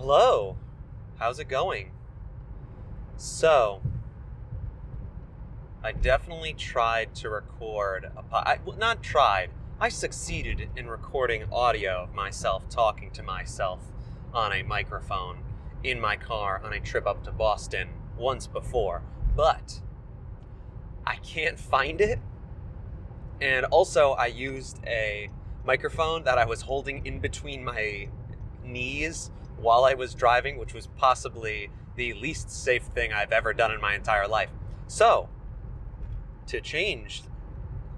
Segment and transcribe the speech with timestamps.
[0.00, 0.56] Hello.
[1.18, 1.90] How's it going?
[3.18, 3.82] So,
[5.84, 9.50] I definitely tried to record a I, well, not tried.
[9.78, 13.80] I succeeded in recording audio of myself talking to myself
[14.32, 15.40] on a microphone
[15.84, 19.02] in my car on a trip up to Boston once before,
[19.36, 19.82] but
[21.06, 22.20] I can't find it.
[23.42, 25.28] And also, I used a
[25.66, 28.08] microphone that I was holding in between my
[28.64, 29.30] knees
[29.60, 33.80] while I was driving, which was possibly the least safe thing I've ever done in
[33.80, 34.50] my entire life.
[34.86, 35.28] So,
[36.46, 37.22] to change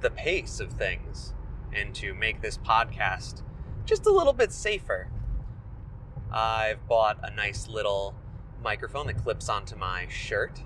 [0.01, 1.35] the pace of things
[1.73, 3.43] and to make this podcast
[3.85, 5.09] just a little bit safer,
[6.33, 8.15] I've bought a nice little
[8.63, 10.63] microphone that clips onto my shirt,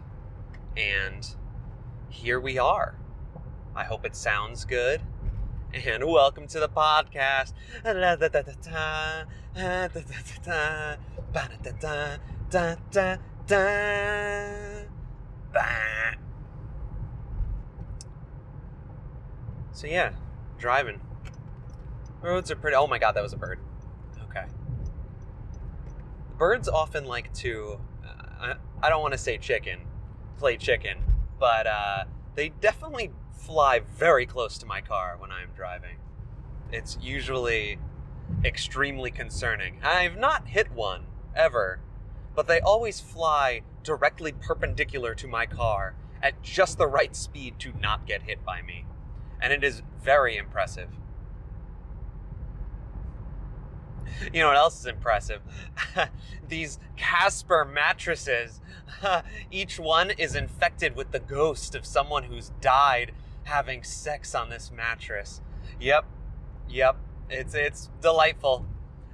[0.77, 1.27] and
[2.09, 2.99] here we are.
[3.75, 5.03] I hope it sounds good.
[5.75, 7.53] And welcome to the podcast.
[19.73, 20.13] So yeah,
[20.59, 21.01] driving.
[22.23, 22.77] Roads are pretty.
[22.77, 23.59] Oh my god, that was a bird.
[24.31, 24.45] Okay.
[26.39, 27.79] Birds often like to.
[28.41, 29.81] Uh, I don't want to say chicken,
[30.39, 30.99] play chicken,
[31.39, 32.05] but uh,
[32.35, 33.11] they definitely
[33.47, 35.99] fly very close to my car when I'm driving.
[36.73, 37.79] It's usually
[38.45, 39.79] extremely concerning.
[39.85, 41.79] I've not hit one ever,
[42.35, 47.73] but they always fly directly perpendicular to my car at just the right speed to
[47.81, 48.85] not get hit by me.
[49.41, 50.89] And it is very impressive.
[54.33, 55.41] You know what else is impressive?
[56.49, 58.61] These Casper mattresses.
[59.53, 63.13] Each one is infected with the ghost of someone who's died
[63.47, 65.41] having sex on this mattress.
[65.81, 66.05] Yep.
[66.69, 66.97] Yep.
[67.31, 68.67] It's it's delightful.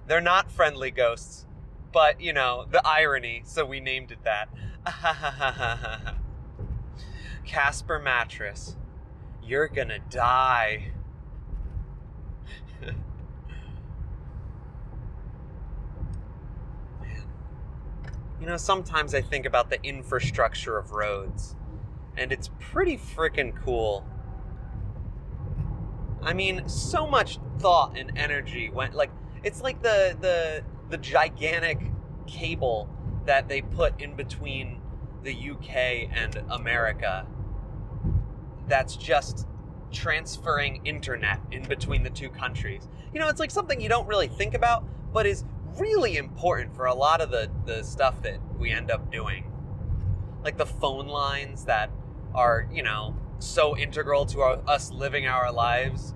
[0.06, 1.46] They're not friendly ghosts,
[1.92, 4.48] but you know, the irony, so we named it that.
[7.44, 8.76] Casper mattress.
[9.42, 10.92] You're gonna die.
[18.40, 21.54] You know, sometimes I think about the infrastructure of roads,
[22.16, 24.04] and it's pretty freaking cool.
[26.22, 29.10] I mean, so much thought and energy went like
[29.42, 31.80] it's like the the the gigantic
[32.26, 32.88] cable
[33.26, 34.80] that they put in between
[35.22, 37.26] the UK and America
[38.68, 39.46] that's just
[39.92, 42.88] transferring internet in between the two countries.
[43.12, 45.44] You know, it's like something you don't really think about, but is
[45.78, 49.50] really important for a lot of the, the stuff that we end up doing.
[50.42, 51.90] Like the phone lines that
[52.34, 56.14] are, you know, so integral to our, us living our lives.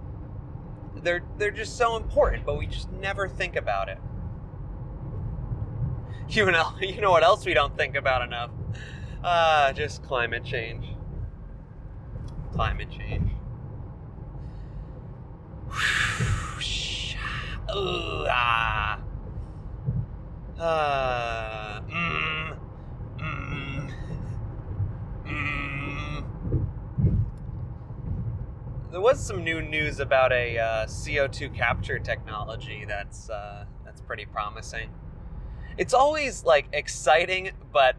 [0.95, 3.99] They're, they're just so important, but we just never think about it.
[6.29, 8.51] You know, you know what else we don't think about enough?
[9.23, 10.85] Uh, just climate change.
[12.53, 13.31] Climate change.
[17.77, 18.99] Ooh, ah.
[20.59, 22.59] Uh, mm,
[23.19, 23.93] mm.
[28.97, 34.25] There was some new news about a uh, CO2 capture technology that's uh, that's pretty
[34.25, 34.89] promising.
[35.77, 37.97] It's always like exciting, but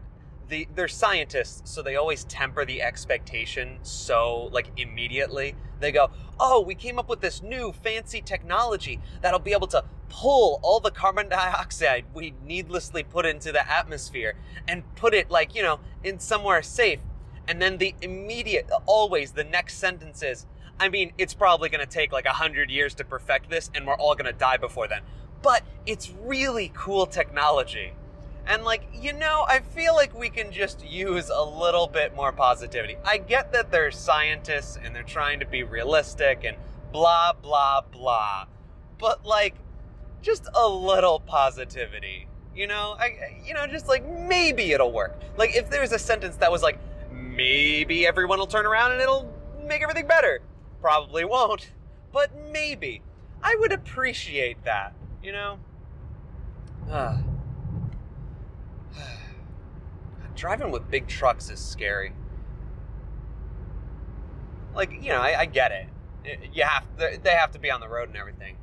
[0.48, 5.54] the they're scientists, so they always temper the expectation so like immediately.
[5.78, 6.10] They go,
[6.40, 10.80] "Oh, we came up with this new fancy technology that'll be able to pull all
[10.80, 14.34] the carbon dioxide we needlessly put into the atmosphere
[14.66, 16.98] and put it like, you know, in somewhere safe."
[17.46, 20.44] And then the immediate always the next sentence is,
[20.80, 23.86] I mean, it's probably going to take like a 100 years to perfect this and
[23.86, 25.02] we're all going to die before then.
[25.42, 27.92] But it's really cool technology.
[28.46, 32.32] And like, you know, I feel like we can just use a little bit more
[32.32, 32.96] positivity.
[33.04, 36.56] I get that they're scientists and they're trying to be realistic and
[36.90, 38.46] blah blah blah.
[38.98, 39.54] But like
[40.22, 42.26] just a little positivity.
[42.56, 45.20] You know, I you know, just like maybe it'll work.
[45.36, 46.78] Like if there's a sentence that was like
[47.12, 49.30] maybe everyone will turn around and it'll
[49.66, 50.40] make everything better.
[50.80, 51.72] Probably won't,
[52.12, 53.02] but maybe.
[53.42, 55.58] I would appreciate that, you know?
[56.90, 57.20] Ah.
[60.36, 62.12] Driving with big trucks is scary.
[64.74, 65.88] Like, you know, I, I get it.
[66.52, 68.56] You have they have to be on the road and everything.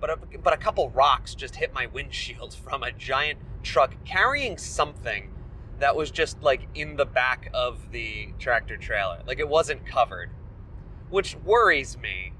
[0.00, 4.58] But a, but a couple rocks just hit my windshield from a giant truck carrying
[4.58, 5.32] something
[5.78, 9.22] that was just like in the back of the tractor trailer.
[9.26, 10.30] Like it wasn't covered,
[11.10, 12.32] which worries me.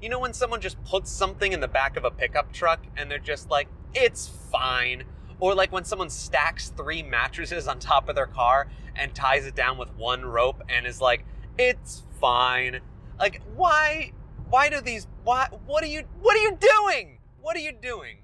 [0.00, 3.10] You know when someone just puts something in the back of a pickup truck and
[3.10, 5.04] they're just like, "It's fine."
[5.40, 9.54] Or like when someone stacks three mattresses on top of their car and ties it
[9.54, 11.24] down with one rope and is like,
[11.58, 12.80] "It's fine."
[13.18, 14.12] Like why
[14.50, 17.18] why do these why what are you what are you doing?
[17.40, 18.18] What are you doing?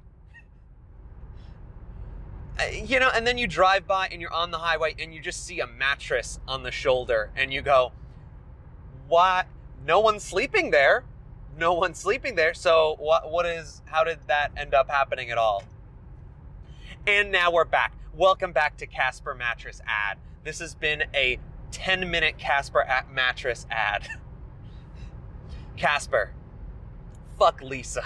[2.59, 5.21] Uh, you know, and then you drive by and you're on the highway and you
[5.21, 7.93] just see a mattress on the shoulder and you go,
[9.07, 9.47] "What?
[9.87, 11.05] No one's sleeping there.
[11.57, 12.55] No one's sleeping there.
[12.55, 15.65] So what what is how did that end up happening at all?"
[17.07, 17.95] And now we're back.
[18.15, 20.19] Welcome back to Casper Mattress ad.
[20.45, 21.39] This has been a
[21.71, 24.09] 10 minute Casper mattress ad.
[25.77, 26.33] Casper,
[27.39, 28.05] fuck Leesa.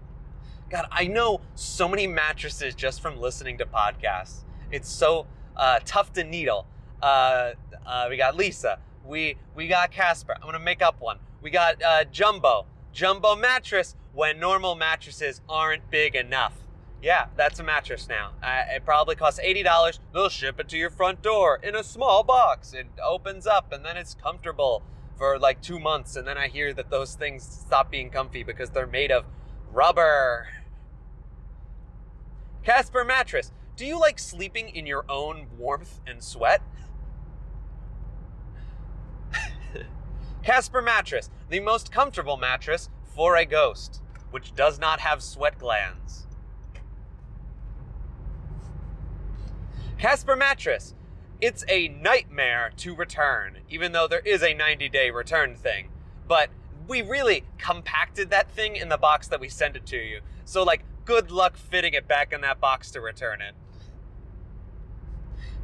[0.70, 4.42] God, I know so many mattresses just from listening to podcasts.
[4.72, 5.26] It's so
[5.56, 6.66] uh, tough to needle.
[7.00, 7.52] Uh,
[7.86, 8.78] uh, we got Leesa.
[9.06, 10.34] We we got Casper.
[10.34, 11.18] I'm gonna make up one.
[11.42, 12.66] We got uh, Jumbo.
[12.92, 16.54] Jumbo mattress when normal mattresses aren't big enough.
[17.02, 18.32] Yeah, that's a mattress now.
[18.42, 20.00] Uh, it probably costs eighty dollars.
[20.12, 22.72] They'll ship it to your front door in a small box.
[22.72, 24.82] It opens up and then it's comfortable
[25.16, 28.70] for like two months, and then I hear that those things stop being comfy because
[28.70, 29.24] they're made of
[29.72, 30.48] rubber.
[32.64, 33.52] Casper mattress.
[33.76, 36.62] Do you like sleeping in your own warmth and sweat?
[40.46, 44.00] Casper mattress, the most comfortable mattress for a ghost,
[44.30, 46.28] which does not have sweat glands.
[49.98, 50.94] Casper mattress.
[51.40, 55.88] It's a nightmare to return, even though there is a 90 day return thing.
[56.28, 56.50] But
[56.86, 60.20] we really compacted that thing in the box that we sent it to you.
[60.44, 63.56] So, like, good luck fitting it back in that box to return it.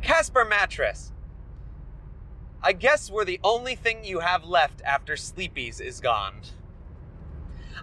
[0.03, 1.13] Casper mattress.
[2.63, 6.43] I guess we're the only thing you have left after Sleepy's is gone.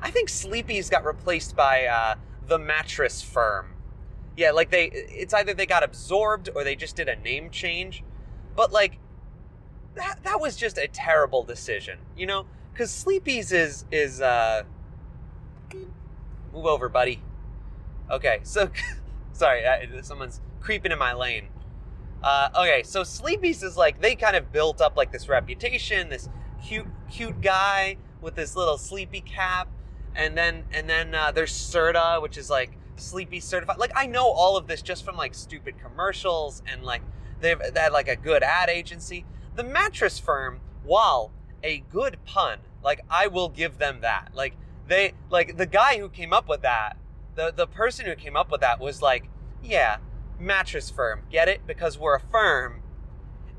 [0.01, 2.15] I think Sleepy's got replaced by uh,
[2.47, 3.73] the mattress firm.
[4.37, 8.03] Yeah, like they, it's either they got absorbed or they just did a name change.
[8.55, 8.99] But like,
[9.95, 12.45] that that was just a terrible decision, you know?
[12.71, 14.63] Because Sleepy's is is uh,
[16.53, 17.21] move over, buddy.
[18.09, 18.69] Okay, so
[19.33, 21.47] sorry, uh, someone's creeping in my lane.
[22.23, 26.29] Uh, okay, so Sleepy's is like they kind of built up like this reputation, this
[26.63, 29.69] cute cute guy with this little sleepy cap,
[30.15, 33.77] and then and then uh, there's Serta, which is like Sleepy certified.
[33.77, 37.01] Like I know all of this just from like stupid commercials and like
[37.39, 39.25] they've they had like a good ad agency.
[39.55, 41.31] The mattress firm, while
[41.63, 44.31] a good pun, like I will give them that.
[44.33, 44.55] Like
[44.87, 46.97] they like the guy who came up with that
[47.39, 49.29] the the person who came up with that was like,
[49.63, 49.97] yeah,
[50.39, 51.23] mattress firm.
[51.31, 51.61] Get it?
[51.67, 52.81] Because we're a firm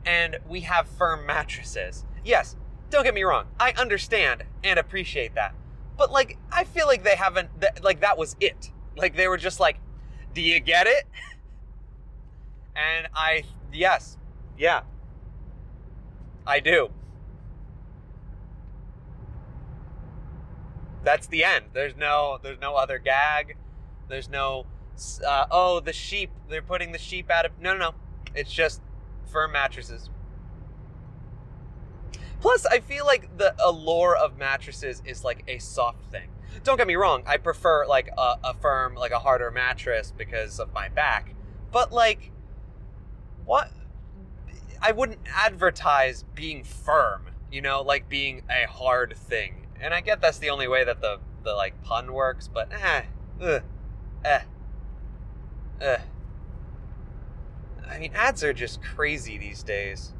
[0.04, 2.04] and we have firm mattresses.
[2.24, 2.56] Yes,
[2.90, 3.46] don't get me wrong.
[3.58, 5.54] I understand and appreciate that.
[5.96, 7.50] But like I feel like they haven't
[7.82, 8.70] like that was it.
[8.96, 9.76] Like they were just like,
[10.34, 11.06] "Do you get it?"
[12.76, 13.42] And I
[13.72, 14.16] yes.
[14.56, 14.82] Yeah.
[16.46, 16.90] I do.
[21.02, 21.66] That's the end.
[21.74, 23.56] There's no there's no other gag.
[24.10, 24.66] There's no,
[25.26, 26.30] uh, oh, the sheep.
[26.48, 27.52] They're putting the sheep out of.
[27.60, 27.94] No, no, no.
[28.34, 28.80] It's just
[29.30, 30.10] firm mattresses.
[32.40, 36.28] Plus, I feel like the allure of mattresses is like a soft thing.
[36.64, 37.22] Don't get me wrong.
[37.26, 41.34] I prefer like a, a firm, like a harder mattress because of my back.
[41.70, 42.32] But like,
[43.44, 43.70] what?
[44.82, 47.26] I wouldn't advertise being firm.
[47.52, 49.66] You know, like being a hard thing.
[49.80, 53.02] And I get that's the only way that the the like pun works, but eh,
[53.40, 53.62] ugh
[54.24, 54.40] eh,
[55.80, 55.98] I
[57.98, 60.12] mean, ads are just crazy these days.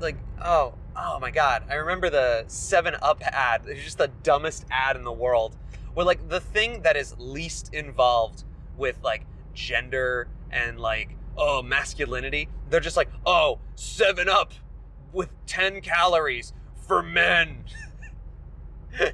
[0.00, 1.64] Like, oh, oh my god.
[1.68, 3.62] I remember the 7 Up ad.
[3.66, 5.56] It's just the dumbest ad in the world.
[5.94, 8.44] Where, like, the thing that is least involved
[8.76, 14.52] with, like, gender and, like, oh, masculinity, they're just like, oh, 7 Up
[15.12, 16.52] with 10 calories
[16.86, 17.64] for men.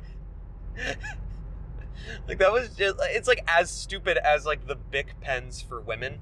[2.29, 6.21] like that was just it's like as stupid as like the Bic pens for women.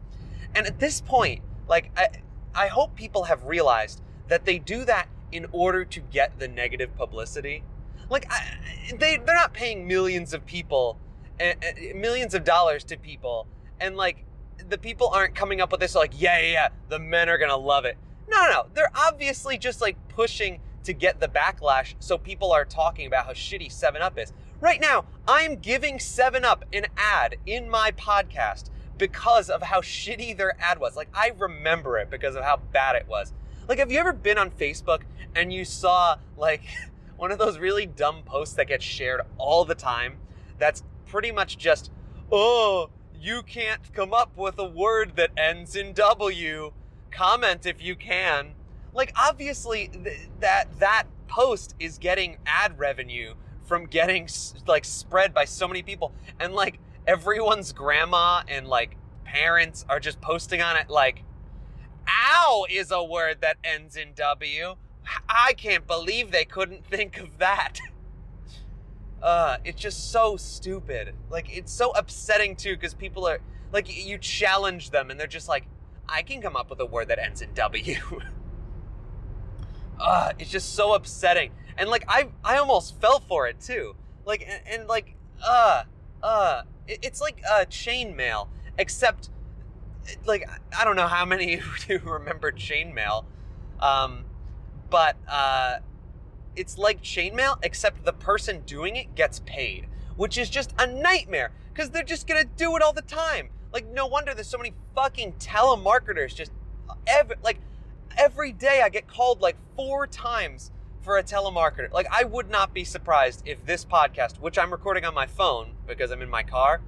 [0.55, 2.09] And at this point, like I
[2.55, 6.97] I hope people have realized that they do that in order to get the negative
[6.97, 7.65] publicity.
[8.09, 8.59] Like I,
[8.99, 10.99] they they're not paying millions of people
[11.41, 11.55] uh,
[11.95, 13.49] millions of dollars to people
[13.81, 14.25] and like
[14.69, 17.51] the people aren't coming up with this like yeah yeah, yeah the men are going
[17.51, 17.97] to love it.
[18.29, 18.67] No, no, no.
[18.73, 23.33] They're obviously just like pushing to get the backlash so people are talking about how
[23.33, 24.33] shitty 7 Up is.
[24.65, 30.57] Right now, I'm giving 7-Up an ad in my podcast because of how shitty their
[30.59, 30.97] ad was.
[30.97, 33.35] Like, I remember it because of how bad it was.
[33.69, 35.03] Like, have you ever been on Facebook
[35.35, 36.63] and you saw, like,
[37.19, 40.17] one of those really dumb posts that gets shared all the time?
[40.59, 41.91] That's pretty much just,
[42.33, 42.89] oh,
[43.21, 46.73] you can't come up with a word that ends in W.
[47.11, 48.55] Comment if you can.
[48.95, 54.29] Like obviously th- that that post is getting ad revenue from getting
[54.67, 60.21] like spread by so many people and like everyone's grandma and like parents are just
[60.21, 61.25] posting on it like
[62.09, 64.77] ow is a word that ends in w.
[65.29, 67.79] I can't believe they couldn't think of that.
[69.23, 71.15] Uh it's just so stupid.
[71.31, 73.39] Like it's so upsetting too because people are
[73.73, 75.65] like you challenge them and they're just like
[76.07, 77.97] i can come up with a word that ends in w.
[79.99, 83.97] Uh it's just so upsetting and like I I almost fell for it too.
[84.25, 85.15] Like and, and like
[85.45, 85.85] uh
[86.23, 89.31] uh it, it's like uh chainmail except
[90.27, 91.57] like I don't know how many
[91.89, 93.25] who remember chainmail,
[93.81, 94.25] um,
[94.91, 95.79] but uh,
[96.57, 101.53] it's like chainmail except the person doing it gets paid, which is just a nightmare
[101.73, 103.51] because they're just gonna do it all the time.
[103.73, 106.53] Like no wonder there's so many fucking telemarketers just
[107.07, 107.59] every like
[108.17, 110.71] every day I get called like four times
[111.05, 111.93] for a telemarketer.
[111.93, 115.75] Like, I would not be surprised if this podcast, which I'm recording on my phone
[115.87, 116.81] because I'm in my car,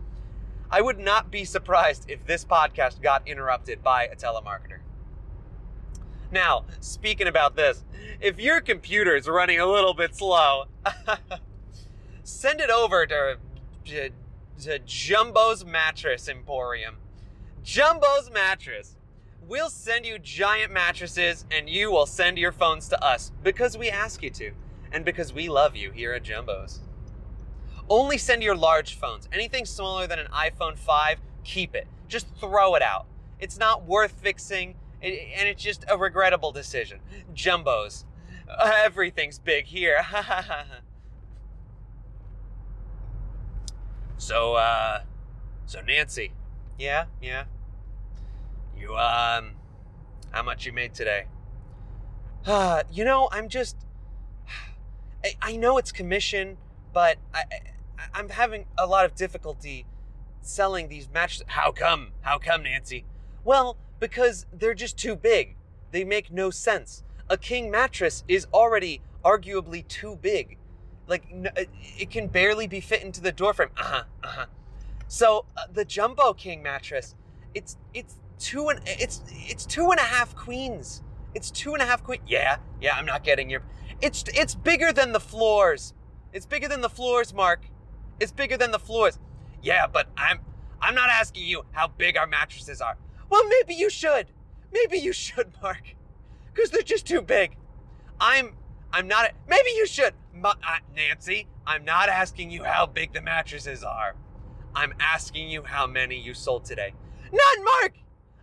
[0.71, 4.79] I would not be surprised if this podcast got interrupted by a telemarketer.
[6.33, 7.85] Now, speaking about this,
[8.21, 10.65] if your computer is running a little bit slow,
[12.25, 13.39] send it over to,
[13.85, 14.11] to,
[14.63, 16.97] to Jumbo's Mattress Emporium.
[17.63, 18.96] Jumbo's Mattress
[19.49, 23.89] We'll send you giant mattresses and you will send your phones to us because we
[23.89, 24.51] ask you to
[24.91, 26.81] and because we love you here at Jumbo's.
[27.89, 29.29] Only send your large phones.
[29.31, 31.87] Anything smaller than an iPhone 5, keep it.
[32.09, 33.07] Just throw it out.
[33.39, 36.99] It's not worth fixing and it's just a regrettable decision.
[37.33, 38.05] Jumbo's.
[38.61, 40.05] Everything's big here.
[44.19, 45.03] so, uh,
[45.67, 46.33] so Nancy.
[46.77, 47.45] Yeah, yeah.
[48.79, 49.53] You, um,
[50.31, 51.27] how much you made today?
[52.47, 53.77] Uh, you know, I'm just,
[55.25, 56.59] I, I know it's commission,
[56.93, 57.45] but I,
[58.15, 59.87] I, am having a lot of difficulty
[60.43, 61.43] selling these matches.
[61.47, 62.13] How come?
[62.21, 63.05] How come, Nancy?
[63.45, 65.57] Well, because they're just too big.
[65.91, 67.03] They make no sense.
[67.29, 70.59] A king mattress is already arguably too big.
[71.09, 71.25] Like,
[71.99, 73.71] it can barely be fit into the doorframe.
[73.77, 74.47] Uh huh, uh huh.
[75.09, 77.15] So, uh, the Jumbo King mattress,
[77.55, 81.03] it's, it's two and it's it's two and a half queens.
[81.35, 82.21] It's two and a half queen.
[82.27, 82.97] Yeah, yeah.
[82.97, 83.63] I'm not getting your.
[84.01, 85.95] It's it's bigger than the floors.
[86.33, 87.67] It's bigger than the floors, Mark.
[88.21, 89.19] It's bigger than the floors.
[89.63, 90.41] Yeah, but I'm
[90.81, 92.97] I'm not asking you how big our mattresses are.
[93.29, 94.29] Well, maybe you should.
[94.73, 95.95] Maybe you should, Mark,
[96.53, 97.57] because they're just too big.
[98.21, 98.55] I'm
[98.93, 99.31] I'm not.
[99.49, 100.15] Maybe you should,
[100.45, 100.55] uh,
[100.95, 101.47] Nancy.
[101.67, 104.15] I'm not asking you how big the mattresses are.
[104.75, 106.93] I'm asking you how many you sold today.
[107.33, 107.95] None, Mark.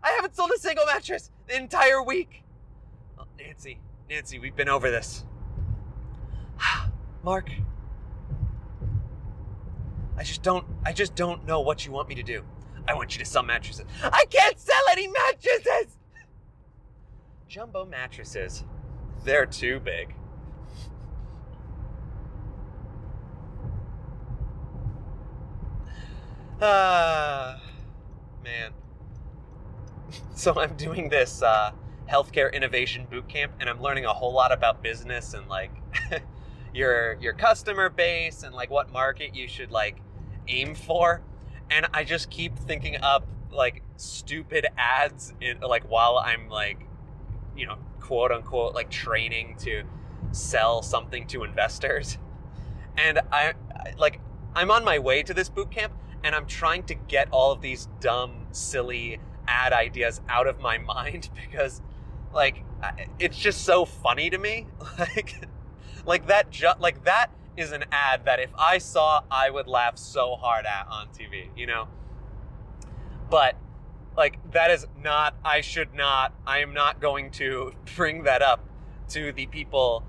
[0.04, 2.44] I haven't sold a single mattress the entire week.
[3.40, 3.80] Nancy,
[4.10, 5.26] Nancy, we've been over this.
[7.24, 7.50] Mark,
[10.18, 12.44] I just don't I just don't know what you want me to do.
[12.88, 13.86] I want you to sell mattresses.
[14.04, 15.98] I can't sell any mattresses.
[17.48, 18.66] Jumbo mattresses.
[19.24, 20.16] They're too big.
[26.66, 27.62] Ah,
[28.42, 28.72] man.
[30.36, 31.72] so I'm doing this uh,
[32.10, 35.72] healthcare innovation boot camp, and I'm learning a whole lot about business and like
[36.74, 39.98] your your customer base and like what market you should like
[40.48, 41.22] aim for.
[41.70, 46.88] And I just keep thinking up like stupid ads in like while I'm like
[47.56, 49.84] you know quote unquote like training to
[50.32, 52.18] sell something to investors.
[52.98, 53.54] And I
[53.98, 54.20] like
[54.56, 55.94] I'm on my way to this boot camp
[56.24, 60.78] and I'm trying to get all of these dumb, silly ad ideas out of my
[60.94, 61.82] mind because
[62.34, 62.64] like
[63.20, 64.68] it's just so funny to me
[65.00, 65.36] like
[66.06, 69.98] like that ju- like that is an ad that if I saw I would laugh
[69.98, 71.88] so hard at on TV, you know?
[73.30, 73.56] But
[74.18, 78.68] like that is not I should not I am not going to bring that up
[79.10, 80.04] to the people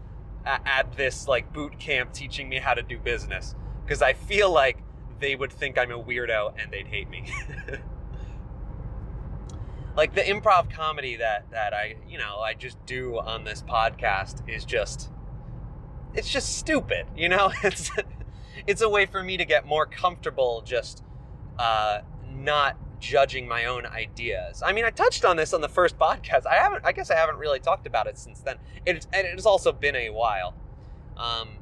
[0.46, 4.78] at this like boot camp teaching me how to do business because I feel like
[5.20, 7.32] they would think I'm a weirdo and they'd hate me.
[9.96, 14.48] Like the improv comedy that that I you know I just do on this podcast
[14.48, 15.10] is just
[16.14, 17.52] it's just stupid you know?
[17.62, 17.90] It's
[18.66, 21.02] it's a way for me to get more comfortable just
[21.58, 24.62] uh, not judging my own ideas.
[24.64, 26.46] I mean I touched on this on the first podcast.
[26.46, 28.56] I haven't I guess I haven't really talked about it since then.
[28.86, 30.54] It, and it's also been a while.
[31.16, 31.58] Um,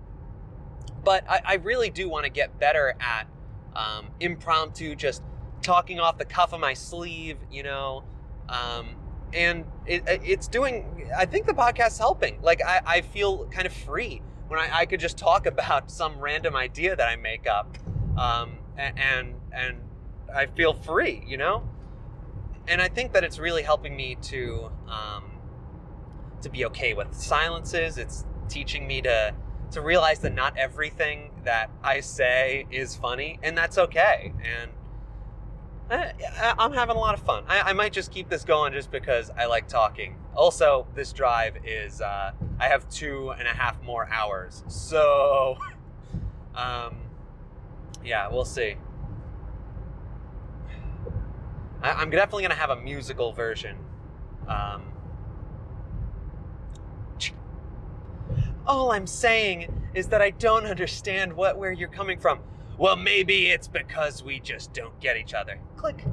[1.04, 3.26] but I, I really do want to get better at
[3.74, 5.22] um, impromptu just
[5.62, 8.04] talking off the cuff of my sleeve, you know.
[8.48, 8.96] Um,
[9.34, 12.40] and it, it's doing, I think the podcast's helping.
[12.42, 16.18] Like, I, I feel kind of free when I, I could just talk about some
[16.18, 17.76] random idea that I make up.
[18.16, 19.76] Um, and, and
[20.34, 21.68] I feel free, you know?
[22.68, 25.24] And I think that it's really helping me to, um,
[26.42, 27.98] to be okay with silences.
[27.98, 29.34] It's teaching me to,
[29.72, 34.32] to realize that not everything that I say is funny, and that's okay.
[34.44, 34.70] And
[35.90, 37.44] I, am having a lot of fun.
[37.46, 40.16] I, I, might just keep this going just because I like talking.
[40.34, 44.64] Also, this drive is, uh, I have two and a half more hours.
[44.68, 45.58] So,
[46.54, 46.96] um,
[48.04, 48.76] yeah, we'll see.
[51.82, 53.76] I, am definitely going to have a musical version.
[54.48, 54.92] Um,
[58.66, 62.40] all I'm saying is that I don't understand what where you're coming from.
[62.82, 65.56] Well, maybe it's because we just don't get each other.
[65.76, 66.04] Click.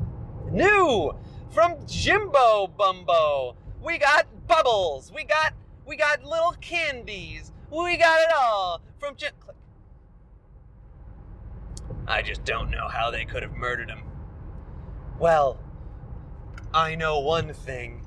[0.51, 1.13] New
[1.49, 3.55] from Jimbo Bumbo.
[3.81, 5.11] We got bubbles.
[5.11, 5.55] We got
[5.87, 7.51] we got little candies.
[7.71, 9.31] We got it all from Jim.
[9.39, 9.55] Click.
[12.07, 14.03] I just don't know how they could have murdered him.
[15.17, 15.59] Well,
[16.71, 18.05] I know one thing.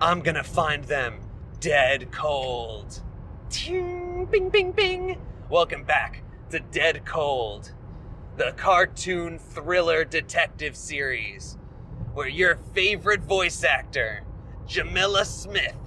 [0.00, 1.20] I'm gonna find them
[1.60, 3.02] dead cold.
[3.50, 5.20] Bing, bing, bing.
[5.50, 6.21] Welcome back
[6.52, 7.72] to Dead Cold,
[8.36, 11.56] the cartoon thriller detective series,
[12.12, 14.22] where your favorite voice actor,
[14.66, 15.78] Jamila Smith,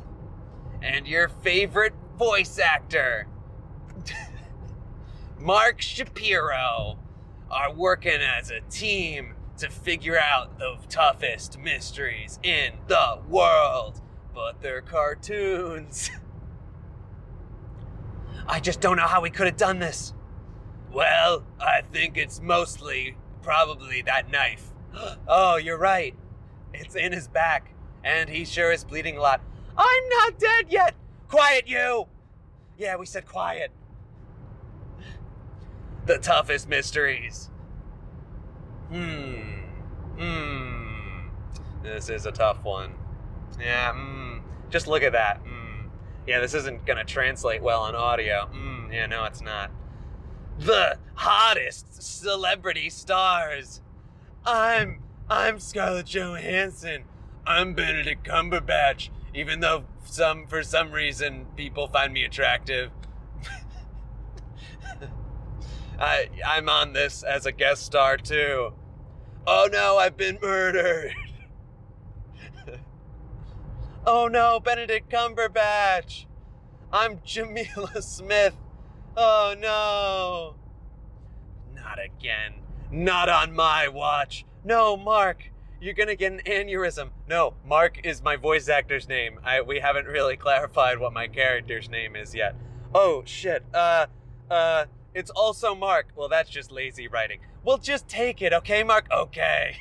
[0.81, 3.27] and your favorite voice actor,
[5.39, 6.98] Mark Shapiro,
[7.51, 14.01] are working as a team to figure out the toughest mysteries in the world.
[14.34, 16.10] But they're cartoons.
[18.48, 20.14] I just don't know how we could have done this.
[20.96, 24.72] Well, I think it's mostly probably that knife.
[25.28, 26.16] oh, you're right.
[26.74, 29.41] It's in his back, and he sure is bleeding a lot.
[29.78, 30.96] I'm not dead yet!
[31.28, 32.06] Quiet, you!
[32.78, 33.72] Yeah, we said quiet.
[36.06, 37.50] The toughest mysteries.
[38.88, 39.63] Hmm.
[40.17, 41.28] Hmm.
[41.84, 42.93] This is a tough one.
[43.60, 44.38] Yeah, hmm.
[44.69, 45.39] Just look at that.
[45.39, 45.88] Hmm.
[46.26, 48.46] Yeah, this isn't gonna translate well on audio.
[48.46, 48.93] Hmm.
[48.93, 49.72] Yeah, no, it's not
[50.60, 53.82] the hottest celebrity stars.
[54.46, 57.06] I'm I'm Scarlett Johansson.
[57.48, 62.91] I'm Benedict Cumberbatch, even though some for some reason people find me attractive.
[66.00, 68.74] I I'm on this as a guest star too.
[69.48, 71.13] Oh no, I've been murdered.
[74.06, 76.26] oh no, Benedict Cumberbatch.
[76.91, 78.56] I'm Jamila Smith.
[79.17, 80.56] Oh no!
[81.73, 82.56] Not again.
[82.91, 84.45] Not on my watch.
[84.63, 87.10] No, Mark, you're gonna get an aneurysm.
[87.28, 89.39] No, Mark is my voice actor's name.
[89.43, 92.56] I we haven't really clarified what my character's name is yet.
[92.93, 93.63] Oh shit.
[93.73, 94.08] Uh,
[94.49, 96.08] uh, it's also Mark.
[96.15, 97.39] Well, that's just lazy writing.
[97.63, 99.08] We'll just take it, okay, Mark?
[99.12, 99.78] Okay.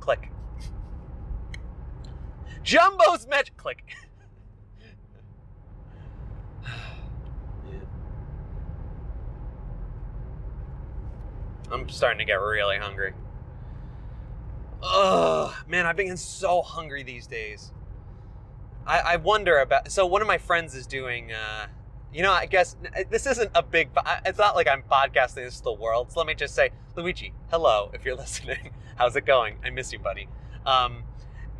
[0.00, 0.30] Click.
[2.62, 3.56] Jumbo's match.
[3.56, 3.84] Click.
[11.70, 13.12] I'm starting to get really hungry.
[14.82, 17.72] Ugh, man, I've been so hungry these days.
[18.86, 19.90] I, I wonder about.
[19.90, 21.32] So one of my friends is doing.
[21.32, 21.66] Uh,
[22.12, 22.76] you know, I guess
[23.10, 23.90] this isn't a big.
[24.24, 26.10] It's not like I'm podcasting this to the world.
[26.10, 28.70] So let me just say, Luigi, hello, if you're listening.
[28.96, 29.56] How's it going?
[29.62, 30.28] I miss you, buddy.
[30.64, 31.04] Um,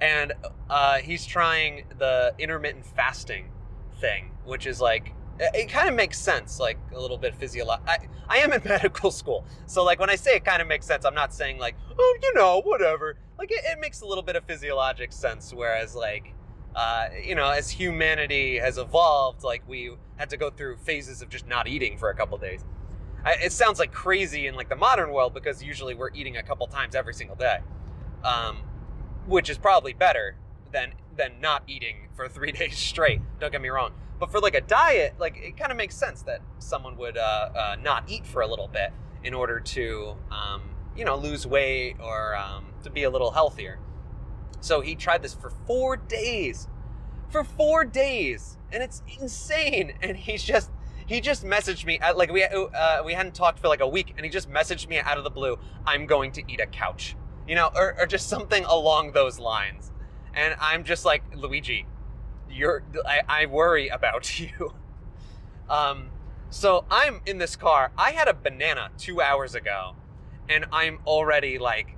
[0.01, 0.33] and
[0.71, 3.51] uh, he's trying the intermittent fasting
[4.01, 7.89] thing, which is like it kind of makes sense, like a little bit physiological.
[7.89, 7.99] I,
[8.29, 11.05] I am in medical school, so like when I say it kind of makes sense,
[11.05, 13.17] I'm not saying like, oh, you know, whatever.
[13.39, 15.53] Like it, it makes a little bit of physiologic sense.
[15.53, 16.35] Whereas like,
[16.75, 21.29] uh, you know, as humanity has evolved, like we had to go through phases of
[21.29, 22.65] just not eating for a couple days.
[23.25, 26.43] I, it sounds like crazy in like the modern world because usually we're eating a
[26.43, 27.59] couple times every single day,
[28.25, 28.59] um,
[29.27, 30.37] which is probably better
[30.73, 33.21] than than not eating for three days straight.
[33.41, 33.93] Don't get me wrong.
[34.19, 37.51] But for like a diet, like it kind of makes sense that someone would uh,
[37.55, 40.63] uh, not eat for a little bit in order to, um,
[40.97, 43.79] you know, lose weight or um, to be a little healthier.
[44.61, 46.69] So he tried this for four days,
[47.31, 49.95] for four days, and it's insane.
[50.03, 50.71] And he's just
[51.07, 54.15] he just messaged me at, like we uh, we hadn't talked for like a week,
[54.17, 55.59] and he just messaged me out of the blue.
[55.87, 59.93] I'm going to eat a couch, you know, or, or just something along those lines.
[60.35, 61.87] And I'm just like Luigi,
[62.51, 64.75] you're I, I worry about you.
[65.69, 66.11] Um,
[66.51, 67.93] so I'm in this car.
[67.99, 69.95] I had a banana two hours ago.
[70.49, 71.97] and I'm already like,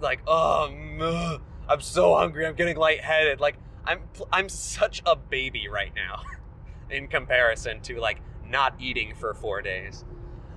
[0.00, 2.46] like, oh, I'm so hungry.
[2.46, 3.40] I'm getting lightheaded.
[3.40, 4.00] Like, I'm
[4.32, 6.22] I'm such a baby right now,
[6.90, 10.04] in comparison to like not eating for four days.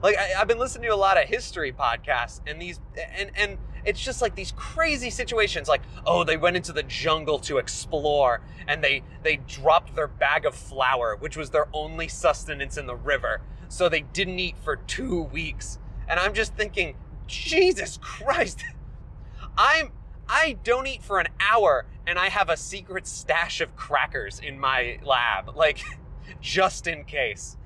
[0.02, 3.58] Like I, have been listening to a lot of history podcasts, and these and and
[3.86, 5.68] it's just like these crazy situations.
[5.68, 10.46] Like, oh, they went into the jungle to explore, and they they dropped their bag
[10.46, 14.76] of flour, which was their only sustenance in the river, so they didn't eat for
[14.76, 15.80] two weeks.
[16.08, 16.96] And I'm just thinking,
[17.28, 18.64] Jesus Christ,
[19.58, 19.92] I'm
[20.28, 24.60] I don't eat for an hour, and I have a secret stash of crackers in
[24.60, 25.84] my lab, like
[26.42, 27.58] just in case.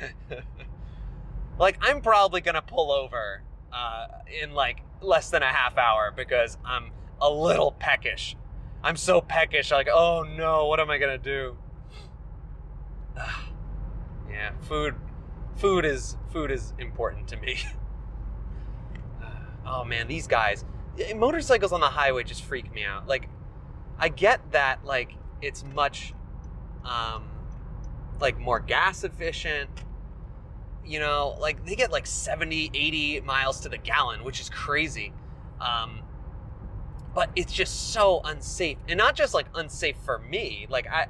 [1.58, 4.06] like I'm probably gonna pull over uh,
[4.42, 8.36] in like less than a half hour because I'm a little peckish.
[8.82, 9.70] I'm so peckish.
[9.70, 11.56] Like, oh no, what am I gonna do?
[14.30, 14.94] yeah, food,
[15.56, 17.58] food is food is important to me.
[19.66, 20.64] oh man, these guys,
[21.16, 23.06] motorcycles on the highway just freak me out.
[23.06, 23.28] Like,
[23.98, 26.14] I get that like it's much,
[26.84, 27.24] um,
[28.20, 29.70] like more gas efficient
[30.84, 35.12] you know like they get like 70 80 miles to the gallon which is crazy.
[35.60, 36.02] Um,
[37.14, 41.06] but it's just so unsafe and not just like unsafe for me like i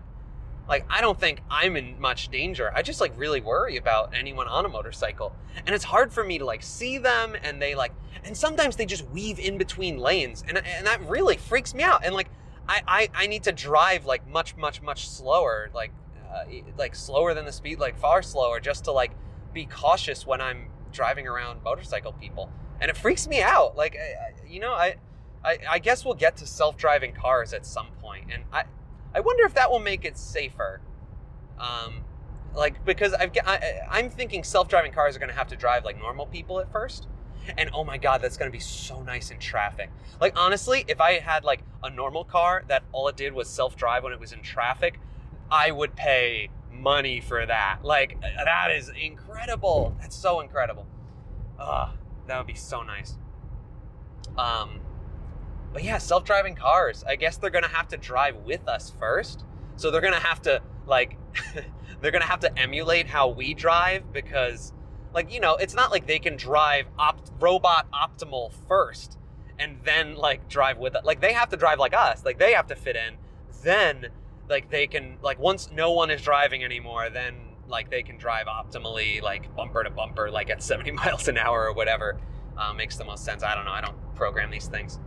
[0.68, 2.72] like i don't think i'm in much danger.
[2.74, 5.34] I just like really worry about anyone on a motorcycle
[5.66, 7.92] and it's hard for me to like see them and they like
[8.24, 12.04] and sometimes they just weave in between lanes and, and that really freaks me out
[12.04, 12.28] and like
[12.68, 15.92] I, I i need to drive like much much much slower like
[16.32, 16.44] uh,
[16.78, 19.10] like slower than the speed like far slower just to like
[19.52, 23.76] be cautious when I'm driving around motorcycle people, and it freaks me out.
[23.76, 23.96] Like,
[24.48, 24.96] you know, I,
[25.44, 28.64] I, I guess we'll get to self-driving cars at some point, and I,
[29.14, 30.80] I wonder if that will make it safer.
[31.58, 32.04] Um,
[32.54, 35.98] like because I've I, I'm thinking self-driving cars are going to have to drive like
[35.98, 37.06] normal people at first.
[37.56, 39.90] And oh my god, that's gonna be so nice in traffic.
[40.20, 44.04] Like honestly, if I had like a normal car that all it did was self-drive
[44.04, 45.00] when it was in traffic,
[45.50, 47.80] I would pay money for that.
[47.82, 49.96] Like that is incredible.
[50.00, 50.86] That's so incredible.
[51.58, 51.92] Ah,
[52.26, 53.16] that would be so nice.
[54.38, 54.80] Um,
[55.72, 57.04] but yeah, self-driving cars.
[57.06, 59.44] I guess they're gonna have to drive with us first.
[59.76, 61.16] So they're gonna have to like,
[62.00, 64.72] they're gonna have to emulate how we drive because,
[65.14, 69.18] like, you know, it's not like they can drive opt- robot optimal first
[69.58, 71.04] and then like drive with it.
[71.04, 72.24] Like they have to drive like us.
[72.24, 73.16] Like they have to fit in.
[73.62, 74.08] Then
[74.50, 77.36] like they can like once no one is driving anymore, then
[77.68, 81.66] like they can drive optimally, like bumper to bumper, like at 70 miles an hour
[81.66, 82.20] or whatever.
[82.58, 83.42] Uh, makes the most sense.
[83.42, 83.70] I don't know.
[83.70, 84.98] I don't program these things.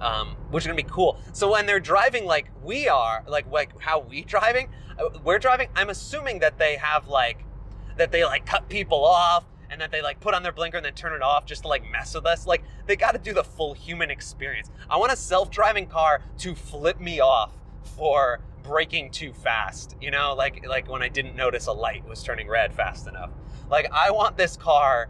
[0.00, 1.20] Um, which is gonna be cool.
[1.32, 5.68] So when they're driving like we are, like like how we driving, uh, we're driving.
[5.76, 7.44] I'm assuming that they have like
[7.98, 10.86] that they like cut people off and that they like put on their blinker and
[10.86, 12.46] then turn it off just to like mess with us.
[12.46, 14.70] Like they got to do the full human experience.
[14.88, 17.52] I want a self-driving car to flip me off
[17.96, 19.96] for braking too fast.
[20.00, 23.30] You know, like like when I didn't notice a light was turning red fast enough.
[23.70, 25.08] Like I want this car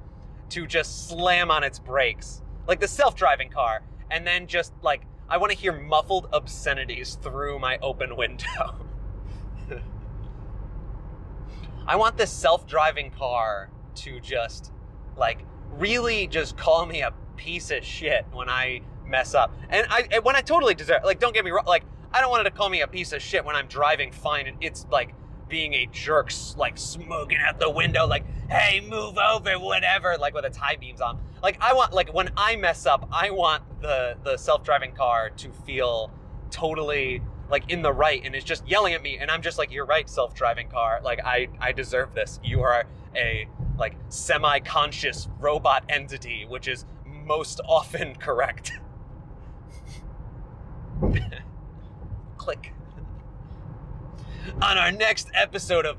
[0.50, 5.36] to just slam on its brakes, like the self-driving car, and then just like I
[5.36, 8.86] want to hear muffled obscenities through my open window.
[11.86, 14.72] I want this self-driving car to just
[15.16, 19.54] like really just call me a piece of shit when I mess up.
[19.68, 22.46] And I when I totally deserve like don't get me wrong like I don't want
[22.46, 25.14] it to call me a piece of shit when I'm driving fine and it's like
[25.48, 30.44] being a jerk, like smoking out the window, like, hey, move over, whatever, like with
[30.44, 31.18] its high beams on.
[31.42, 35.30] Like, I want, like, when I mess up, I want the, the self driving car
[35.30, 36.12] to feel
[36.50, 39.72] totally like in the right and it's just yelling at me and I'm just like
[39.72, 41.00] you're right self driving car.
[41.02, 42.40] Like I I deserve this.
[42.44, 42.84] You are
[43.16, 48.72] a like semi conscious robot entity which is most often correct
[52.48, 52.72] click.
[54.62, 55.98] On our next episode of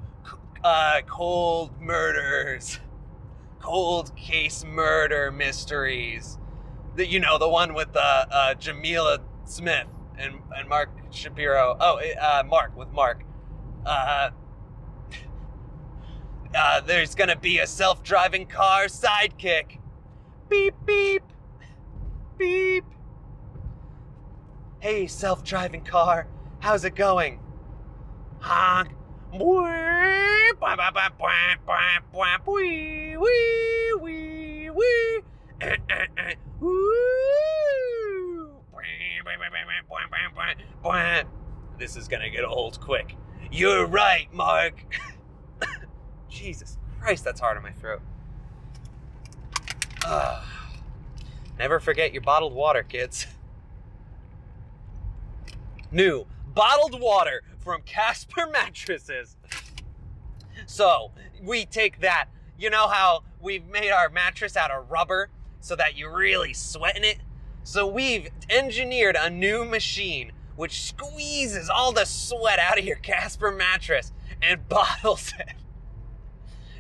[0.64, 2.80] uh, Cold Murders,
[3.60, 6.40] Cold Case Murder Mysteries,
[6.96, 9.86] that you know the one with uh, uh, Jamila Smith
[10.18, 11.78] and and Mark Shapiro.
[11.80, 13.24] Oh, eh, uh, Mark with Mark.
[13.86, 14.32] Uh,
[16.56, 19.78] uh, there's gonna be a self-driving car sidekick.
[20.50, 21.22] Beep beep,
[22.40, 22.86] beep.
[24.80, 26.26] Hey, self-driving car.
[26.60, 27.40] How's it going?
[28.40, 28.90] Honk.
[41.78, 43.16] This is gonna get old quick.
[43.52, 44.84] You're right, Mark.
[46.30, 48.02] Jesus Christ, that's hard on my throat.
[50.06, 50.44] Ugh.
[51.58, 53.28] Never forget your bottled water, kids.
[55.92, 59.38] New bottled water from Casper mattresses.
[60.66, 62.28] So we take that.
[62.58, 65.30] You know how we've made our mattress out of rubber
[65.62, 67.20] so that you really sweat in it?
[67.64, 73.52] So we've engineered a new machine which squeezes all the sweat out of your Casper
[73.52, 75.56] mattress and bottles it.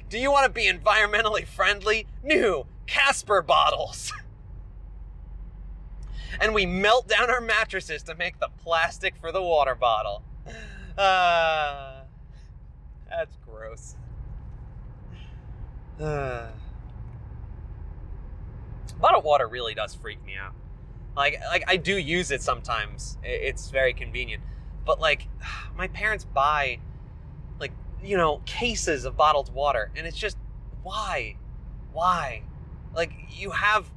[0.10, 2.08] Do you want to be environmentally friendly?
[2.23, 4.12] New Casper bottles.
[6.39, 10.23] and we melt down our mattresses to make the plastic for the water bottle.
[10.97, 12.01] Uh,
[13.09, 13.95] that's gross.
[15.99, 16.47] Uh,
[18.99, 20.53] bottled water really does freak me out.
[21.15, 23.17] Like, like I do use it sometimes.
[23.23, 24.43] It's very convenient.
[24.85, 25.27] But like,
[25.77, 26.79] my parents buy,
[27.59, 27.71] like,
[28.03, 30.37] you know, cases of bottled water, and it's just,
[30.83, 31.35] why,
[31.91, 32.43] why?
[32.95, 33.91] Like, you have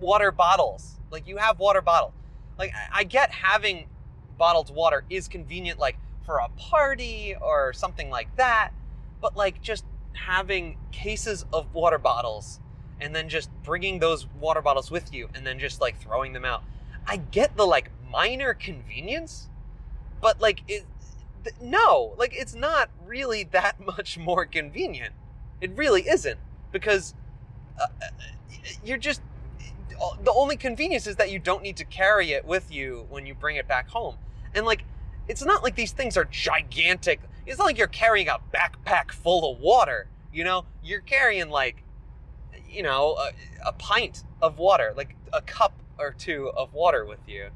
[0.00, 0.96] water bottles.
[1.10, 2.12] Like, you have water bottles.
[2.58, 3.86] Like, I get having
[4.36, 8.70] bottled water is convenient, like for a party or something like that.
[9.20, 9.84] But like, just
[10.26, 12.60] having cases of water bottles
[13.00, 16.44] and then just bringing those water bottles with you and then just like throwing them
[16.44, 16.62] out.
[17.06, 19.48] I get the like minor convenience,
[20.20, 20.84] but like it
[21.44, 25.14] th- no, like it's not really that much more convenient.
[25.60, 26.38] It really isn't
[26.72, 27.14] because
[27.80, 28.06] uh, uh
[28.84, 29.22] you're just
[30.22, 33.34] the only convenience is that you don't need to carry it with you when you
[33.34, 34.16] bring it back home.
[34.54, 34.84] And like
[35.28, 37.20] it's not like these things are gigantic.
[37.46, 40.64] It's not like you're carrying a backpack full of water, you know?
[40.82, 41.84] You're carrying like
[42.68, 47.20] you know, a, a pint of water, like a cup or two of water with
[47.26, 47.48] you.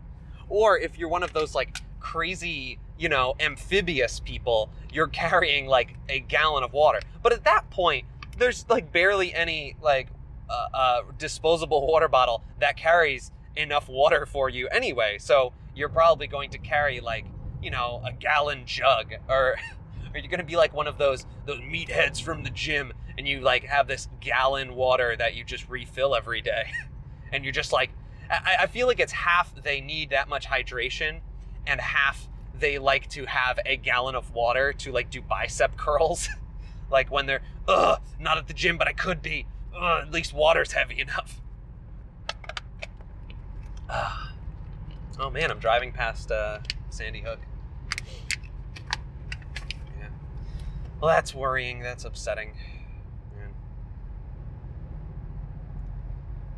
[0.49, 5.97] Or if you're one of those like crazy, you know, amphibious people, you're carrying like
[6.09, 7.01] a gallon of water.
[7.23, 8.07] But at that point,
[8.39, 10.09] there's like barely any like
[10.53, 15.17] uh, uh, disposable water bottle that carries enough water for you anyway.
[15.19, 17.25] So you're probably going to carry like,
[17.63, 19.57] you know, a gallon jug or
[20.15, 23.27] are you going to be like one of those those meatheads from the gym and
[23.27, 26.65] you like have this gallon water that you just refill every day.
[27.35, 27.89] And you're just like
[28.31, 31.21] I, I feel like it's half they need that much hydration
[31.67, 36.29] and half they like to have a gallon of water to like do bicep curls.
[36.91, 39.47] Like when they're ugh not at the gym but i could be
[39.83, 41.41] ugh, at least water's heavy enough.
[45.19, 46.59] Oh man i'm driving past uh,
[46.91, 47.39] sandy hook.
[49.99, 50.09] Yeah.
[51.01, 51.81] Well that's worrying.
[51.81, 52.53] That's upsetting.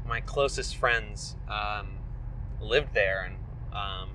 [0.06, 1.88] My closest friends um,
[2.60, 3.36] lived there, and
[3.74, 4.10] um,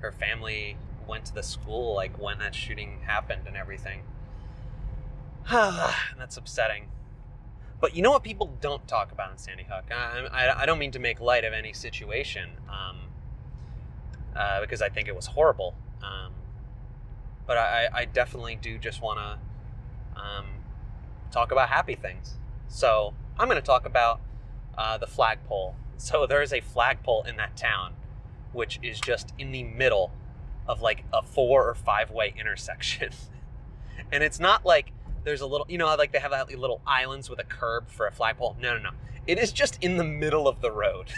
[0.00, 0.76] her family
[1.08, 4.02] went to the school like when that shooting happened and everything.
[5.50, 6.88] That's upsetting.
[7.82, 9.86] But you know what people don't talk about in Sandy Hook?
[9.90, 12.96] I, I, I don't mean to make light of any situation um,
[14.36, 15.74] uh, because I think it was horrible.
[16.00, 16.32] Um,
[17.44, 20.46] but I, I definitely do just want to um,
[21.32, 22.36] talk about happy things.
[22.68, 24.20] So I'm going to talk about
[24.78, 25.74] uh, the flagpole.
[25.98, 27.94] So there is a flagpole in that town,
[28.52, 30.10] which is just in the middle
[30.66, 33.12] of like a four or five way intersection.
[34.12, 34.90] and it's not like
[35.24, 38.06] there's a little, you know, like they have that little islands with a curb for
[38.06, 38.56] a flagpole.
[38.60, 38.90] No, no, no.
[39.26, 41.12] It is just in the middle of the road.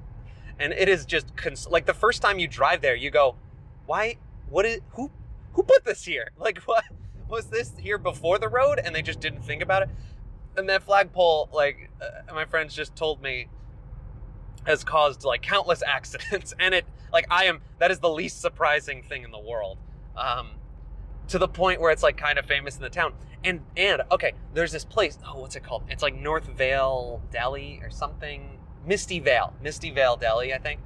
[0.58, 3.36] and it is just cons- like the first time you drive there, you go,
[3.86, 4.16] why,
[4.48, 5.10] what is, who,
[5.52, 6.30] who put this here?
[6.38, 6.84] Like, what
[7.28, 8.80] was this here before the road?
[8.82, 9.88] And they just didn't think about it
[10.56, 13.48] and that flagpole, like uh, my friends just told me,
[14.64, 19.02] has caused like countless accidents, and it like I am that is the least surprising
[19.02, 19.78] thing in the world,
[20.16, 20.50] um,
[21.28, 23.14] to the point where it's like kind of famous in the town.
[23.44, 25.18] And and okay, there's this place.
[25.26, 25.84] Oh, what's it called?
[25.88, 28.58] It's like North Vale Deli or something.
[28.86, 30.80] Misty Vale, Misty Vale Deli, I think.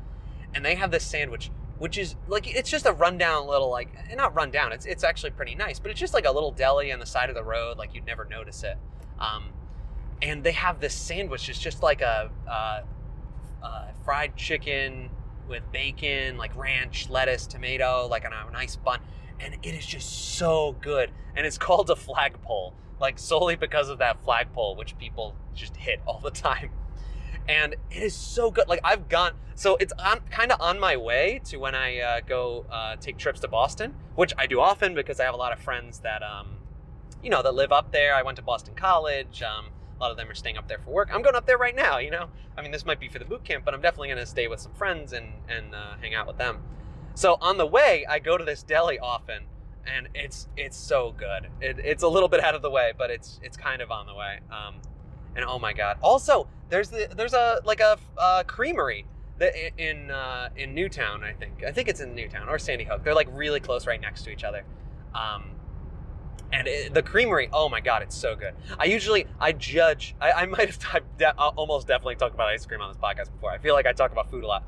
[0.55, 4.14] And they have this sandwich, which is like it's just a rundown little like eh,
[4.14, 4.73] not rundown.
[4.73, 7.29] It's it's actually pretty nice, but it's just like a little deli on the side
[7.29, 8.77] of the road, like you'd never notice it.
[9.21, 9.53] Um,
[10.23, 11.49] and they have this sandwich.
[11.49, 15.11] It's just like a, a, a fried chicken
[15.49, 19.01] with bacon, like ranch, lettuce, tomato, like on a nice bun,
[19.40, 21.11] and it is just so good.
[21.35, 26.01] And it's called a flagpole, like solely because of that flagpole, which people just hit
[26.07, 26.70] all the time.
[27.48, 28.68] And it is so good.
[28.68, 32.20] Like I've gone, so it's on kind of on my way to when I uh,
[32.20, 35.53] go uh, take trips to Boston, which I do often because I have a lot
[35.53, 36.57] of friends that, um,
[37.22, 38.14] you know, that live up there.
[38.14, 39.42] I went to Boston College.
[39.42, 41.11] Um, a lot of them are staying up there for work.
[41.12, 42.29] I'm going up there right now, you know?
[42.57, 44.46] I mean, this might be for the boot camp, but I'm definitely going to stay
[44.46, 46.61] with some friends and, and uh, hang out with them.
[47.19, 49.43] So on the way, I go to this deli often,
[49.85, 51.49] and it's it's so good.
[51.61, 54.07] It, it's a little bit out of the way, but it's it's kind of on
[54.07, 54.39] the way.
[54.53, 54.77] Um,
[55.35, 55.99] and oh my god.
[56.01, 59.05] Also, there's the there's a like a uh, creamery
[59.39, 59.53] that
[59.83, 61.65] in uh, in Newtown, I think.
[61.65, 63.03] I think it's in Newtown or Sandy Hook.
[63.03, 64.63] They're like really close, right next to each other.
[65.13, 65.51] Um,
[66.53, 68.55] and it, the creamery, oh my god, it's so good.
[68.79, 70.15] I usually I judge.
[70.21, 73.33] I, I might have I've de- almost definitely talked about ice cream on this podcast
[73.33, 73.51] before.
[73.51, 74.63] I feel like I talk about food a lot.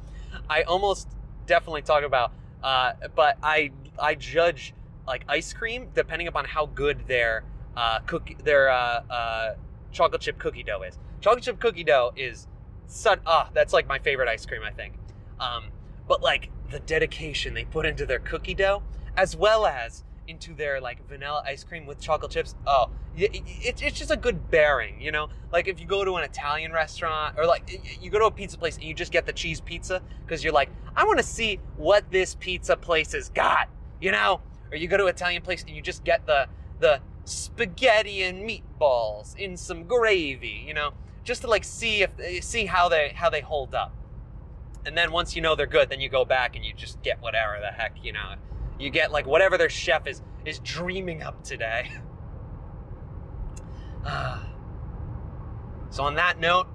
[0.48, 1.06] I almost
[1.50, 4.74] definitely talk about, uh, but I I judge
[5.06, 7.44] like ice cream depending upon how good their
[7.76, 9.54] uh, cookie their uh, uh,
[9.92, 10.98] chocolate chip cookie dough is.
[11.20, 12.46] Chocolate chip cookie dough is
[12.86, 14.94] such ah that's like my favorite ice cream I think.
[15.38, 15.64] Um,
[16.06, 18.82] but like the dedication they put into their cookie dough
[19.16, 22.54] as well as into their like vanilla ice cream with chocolate chips.
[22.66, 25.28] Oh, it, it, it's just a good bearing, you know.
[25.52, 28.56] Like if you go to an Italian restaurant or like you go to a pizza
[28.56, 31.60] place and you just get the cheese pizza because you're like, I want to see
[31.76, 33.68] what this pizza place has got,
[34.00, 34.40] you know.
[34.70, 38.48] Or you go to an Italian place and you just get the the spaghetti and
[38.48, 40.92] meatballs in some gravy, you know,
[41.24, 43.94] just to like see if see how they how they hold up.
[44.86, 47.20] And then once you know they're good, then you go back and you just get
[47.20, 48.34] whatever the heck, you know,
[48.80, 51.90] you get like whatever their chef is is dreaming up today.
[55.90, 56.66] so on that note,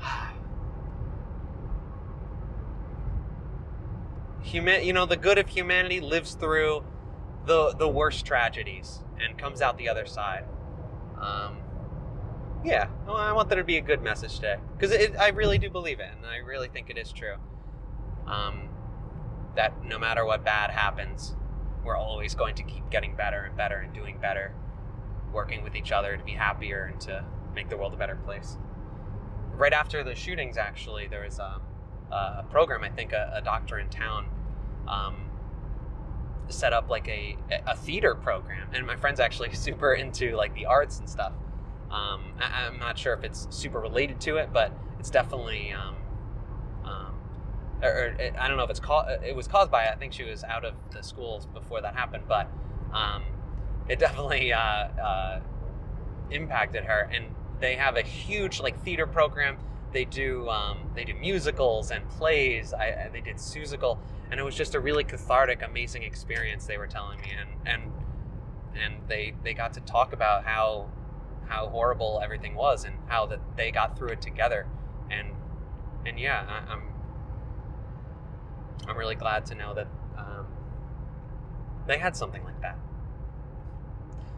[4.42, 6.84] human, you know, the good of humanity lives through
[7.46, 10.44] the the worst tragedies and comes out the other side.
[11.18, 11.56] Um,
[12.64, 15.70] yeah, well, I want that to be a good message today because I really do
[15.70, 17.36] believe it, and I really think it is true.
[18.26, 18.68] Um,
[19.56, 21.36] that no matter what bad happens,
[21.84, 24.54] we're always going to keep getting better and better and doing better,
[25.32, 28.56] working with each other to be happier and to make the world a better place.
[29.54, 31.60] Right after the shootings, actually, there was a,
[32.10, 34.26] a program, I think a, a doctor in town
[34.88, 35.30] um,
[36.48, 37.36] set up like a,
[37.66, 38.68] a theater program.
[38.72, 41.32] And my friend's actually super into like the arts and stuff.
[41.90, 45.96] Um, I, am not sure if it's super related to it, but it's definitely um,
[47.82, 49.06] or, or I don't know if it's called.
[49.24, 49.84] It was caused by.
[49.84, 49.90] It.
[49.92, 52.48] I think she was out of the schools before that happened, but
[52.92, 53.24] um,
[53.88, 55.40] it definitely uh, uh,
[56.30, 57.10] impacted her.
[57.12, 57.26] And
[57.60, 59.58] they have a huge like theater program.
[59.92, 62.72] They do um, they do musicals and plays.
[62.72, 63.98] I, they did Seussical,
[64.30, 66.66] and it was just a really cathartic, amazing experience.
[66.66, 67.92] They were telling me, and and
[68.74, 70.88] and they they got to talk about how
[71.48, 74.66] how horrible everything was and how that they got through it together.
[75.10, 75.28] And
[76.06, 76.91] and yeah, I, I'm
[78.88, 80.46] I'm really glad to know that um,
[81.86, 82.76] they had something like that.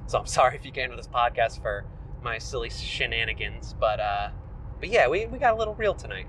[0.07, 1.85] So I'm sorry if you came to this podcast for
[2.23, 4.31] my silly shenanigans, but uh,
[4.81, 6.27] but yeah, we, we got a little real tonight.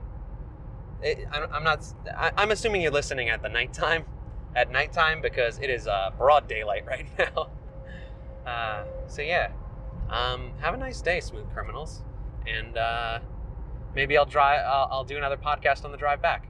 [1.01, 1.85] It, I'm not.
[2.17, 4.05] I, am assuming you're listening at the nighttime,
[4.55, 7.49] at nighttime because it is uh, broad daylight right now.
[8.45, 9.51] Uh, so yeah,
[10.09, 12.03] um, have a nice day, smooth criminals,
[12.47, 13.19] and uh,
[13.93, 14.61] maybe I'll drive.
[14.65, 16.47] I'll, I'll do another podcast on the drive back.